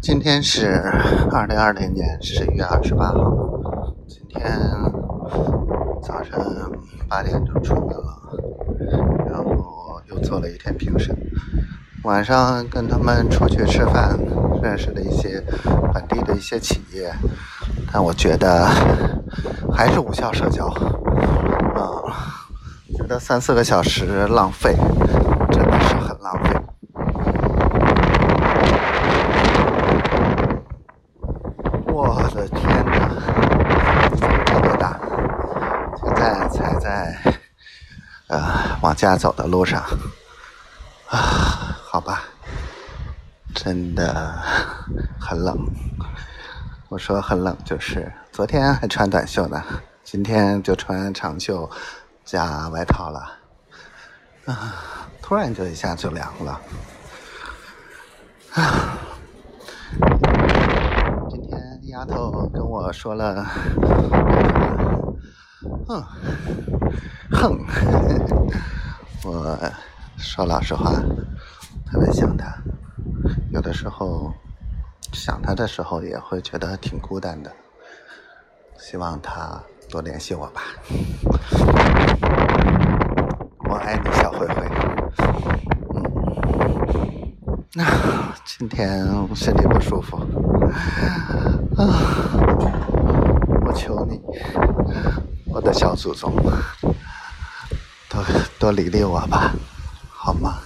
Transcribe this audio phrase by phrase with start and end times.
[0.00, 0.82] 今天是
[1.30, 3.52] 二零二零年十一月二十八号。
[4.08, 4.58] 今天
[6.02, 6.40] 早晨
[7.08, 8.18] 八点就出门了，
[9.28, 11.16] 然后又做了一天评审。
[12.04, 14.18] 晚上跟他们出去吃饭，
[14.60, 15.42] 认识了一些
[15.94, 17.12] 本地的一些企业，
[17.92, 18.66] 但我觉得
[19.72, 20.66] 还是无效社交。
[20.66, 22.02] 啊，
[22.96, 24.74] 觉得三四个小时浪费，
[25.52, 26.56] 真的是很浪费。
[31.92, 33.08] 我的天哪，
[34.46, 34.98] 特别大！
[36.00, 37.34] 现在才在
[38.28, 39.82] 呃往家走的路上
[41.10, 42.22] 啊，好吧，
[43.54, 44.40] 真的
[45.20, 45.54] 很冷。
[46.88, 49.62] 我说很冷，就是昨天还穿短袖呢，
[50.02, 51.70] 今天就穿长袖
[52.24, 53.38] 加外套了。
[54.46, 54.72] 啊，
[55.20, 56.58] 突然就一下就凉了。
[58.54, 58.91] 啊。
[61.92, 63.44] 丫头跟我说了，
[65.86, 66.02] 哼，
[67.30, 67.58] 哼，
[69.26, 69.58] 我
[70.16, 70.90] 说老实话，
[71.84, 72.46] 特别想她。
[73.50, 74.32] 有的时候
[75.12, 77.52] 想她的时候，也会觉得挺孤单的。
[78.78, 80.62] 希望她多联系我吧。
[83.68, 84.66] 我爱你，小灰灰。
[85.94, 86.02] 嗯，
[87.74, 87.84] 那，
[88.46, 90.18] 今天身体不舒服。
[91.76, 91.86] 啊！
[93.64, 94.20] 我求你，
[95.46, 96.34] 我的小祖宗，
[98.08, 98.24] 多
[98.58, 99.52] 多理理我吧，
[100.10, 100.58] 好吗？